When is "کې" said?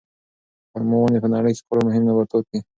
1.57-1.63